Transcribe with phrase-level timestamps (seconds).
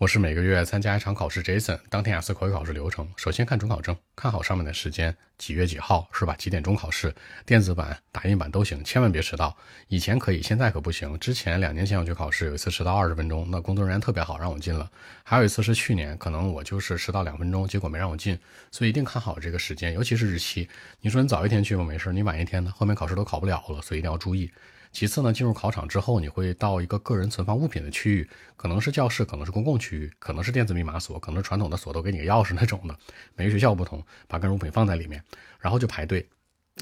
[0.00, 1.78] 我是每个月参加一场考试，Jason。
[1.90, 6.34] 当天雅思口语考试流程，首先看准考证，看好上面的时间，几月几号是吧？
[6.36, 7.14] 几点钟考试？
[7.44, 9.54] 电子版、打印版都行，千万别迟到。
[9.88, 11.18] 以前可以，现在可不行。
[11.18, 14.90] 之前两年前我去考试，有一次迟到二十分钟，那工作人员特别好，让我进了。
[15.22, 18.38] 还有一次是去年，可能我就是迟到两分钟，结果没让我进。
[18.70, 20.66] 所以一定看好这个时间，尤其是日期。
[21.02, 24.50] 你说你早一天去吧，没事；你晚一天呢，后面考试都考不了了，所以一定要注意。
[24.92, 32.96] 其次呢，进入考场之后，你会到一个个人存放物品的区域，可能是教室，可能是公共区域，可能是电子密码锁，可能传统的锁，都给你个钥匙那种的。
[33.36, 35.22] 每个学校不同，把个人物品放在里面，
[35.60, 36.28] 然后就排队。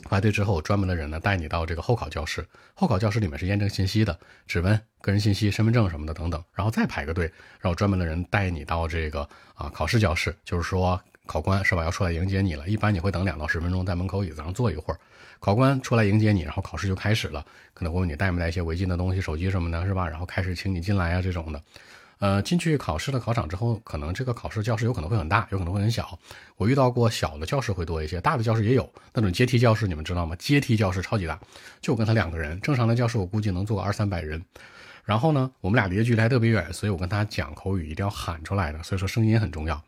[0.04, 2.46] 排队之后，专门的人呢带你到这个候考教室。
[2.74, 6.42] 候考教室里面是验证信息的，指纹、个人信息、身份证什么的等等。
[6.54, 7.26] 然后再排个队，
[7.60, 10.98] 然后专门的人带你到这个啊考试教室，就是说。
[11.28, 11.84] 考官是吧？
[11.84, 12.66] 要出来迎接你了。
[12.66, 14.98] 一般你会等两到十分钟，在门口椅子上坐一会儿。
[15.38, 17.44] 考官出来迎接你，然后考试就开始了。
[17.74, 20.08] 可能会问你带没带一些违禁的东西，手机什么的，是吧？
[20.08, 21.62] 然后开始请你进来啊这种的。
[22.18, 26.18] 呃，进去考试的考场之后，可能这个考试教室有可能会很大，有可能会很小。
[26.56, 30.34] 我遇到过小的教室会多一些，大的教室也有那种阶梯教室，你们知道吗？
[30.36, 31.38] 阶梯教室超级大，
[31.80, 32.60] 就跟他两个人。
[32.60, 34.42] 正常的教室我估计能坐二三百人。
[35.04, 39.80] 然后呢，我们俩离的距离还特别远，所以我跟他讲口语一定要喊出来的，所以说声音很重要。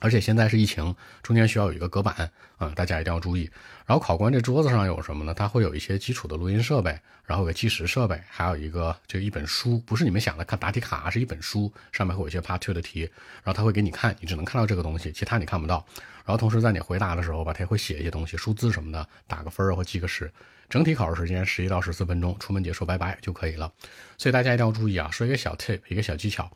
[0.00, 3.48] 而且现在是疫情，中间需要有一个隔板啊，大家一定要注意。
[3.86, 5.32] 然后考官这桌子上有什么呢？
[5.32, 13.02] 他会有一些基础的录音设备，然后有个计时设备，还有一个就一本书，不是你们想的看答题卡，是一本书，上面会有一些 Part Two 的题，
[13.42, 15.84] 然后他会给你看，你只能看到这个东西，其他你看不到。
[16.24, 20.30] 然后同时在你回答的时候吧，他也会写一些东西，数字什么的，打个分儿或记个时。
[20.68, 23.72] 整体考试时间十一到十四分钟，出门结束拜拜就可以了。
[24.16, 26.48] 所以大家一定要注意啊，说一个小 tip，一个小技巧。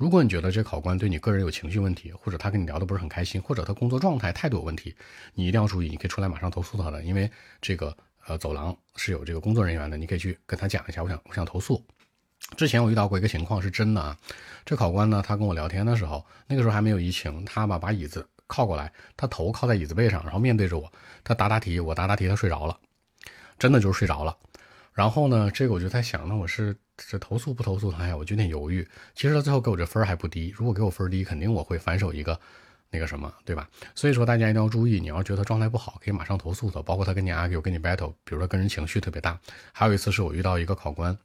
[0.00, 4.96] 如果你觉得这考官对你个人有情绪问题，或者他跟你聊的不是很开心，或者他工作状态态度有问题，
[5.34, 7.94] 你一定要注意，你可以出来马上投诉他的，因为这个
[8.26, 11.84] 呃走廊是有这个工作人员的，你可以去跟他讲一下，我想我想投诉。
[12.56, 14.16] 之前我遇到过一个情况是真的啊，
[14.64, 20.90] 这考官呢，他跟我聊天的时候，那个时候还没有疫情，他吧把椅子靠过来，他头靠在椅子背上，然后面对着我，
[21.22, 22.74] 他答答题，我答答题，他睡着了，
[23.58, 24.34] 真的就是睡着了。
[24.92, 26.76] 然后呢，这个我就在想，那我是。
[27.08, 28.14] 这投诉不投诉他呀？
[28.14, 28.86] 我就有点犹豫。
[29.14, 32.38] 其实他最后给我这分还不低，如果给我分低，肯定我会反手一个
[32.90, 33.66] 那个什么，对吧？
[33.94, 36.82] 所以说大家一定要注意，你要觉得状态不好，可以马上投诉他。
[36.82, 39.40] 包括他跟你 argue，跟你 battle，比如说跟人情绪特别大。
[39.72, 41.16] 还有一次是我遇到一个考官，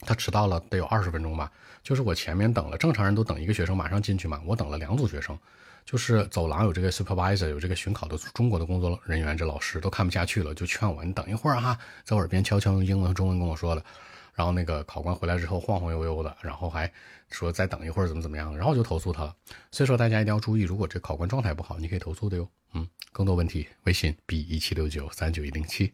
[0.00, 1.50] 他迟到了得有二十分钟吧，
[1.82, 5.38] 就是我前面等了，正常人都等一个学生马上进去嘛，我等了两组学生。
[5.86, 13.82] 就是走廊有这个 supervisor，有这个巡考的中国的工作人员，这老师都看不下去了，就劝我你等一会儿哈，在我耳边悄悄用英文和中文跟我说的。
[14.34, 16.90] 然后那个考官回来之后晃晃悠悠的，然后还
[17.30, 19.34] 说再等一会儿怎么怎么样，然后就投诉他了。
[19.72, 22.48] 所以说大家一定要注意，如果这考官状态不好，你可以投诉的哟。
[22.74, 25.92] 嗯，更多问题微信 b 一七六九三九一零七。